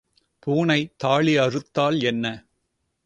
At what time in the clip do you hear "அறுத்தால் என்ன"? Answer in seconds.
1.37-2.25